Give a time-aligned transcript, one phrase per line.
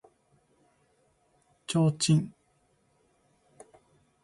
[1.67, 2.31] 提灯